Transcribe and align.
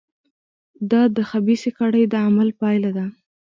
دا 0.91 1.01
د 1.15 1.17
خبیثه 1.29 1.69
کړۍ 1.77 2.03
د 2.07 2.13
عمل 2.27 2.49
پایله 2.59 2.91
ده. 2.97 3.05